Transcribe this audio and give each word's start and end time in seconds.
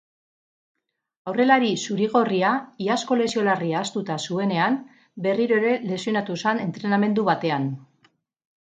Aurrelari 1.31 1.69
zuri-gorria 1.89 2.53
iazko 2.87 3.19
lesio 3.21 3.45
larria 3.49 3.77
ahaztuta 3.83 4.17
zuenean 4.29 4.81
berriro 5.29 5.63
ere 5.63 5.79
lesionatu 5.93 6.41
zen 6.45 6.65
entrenamendu 6.67 7.33
batean. 7.35 7.75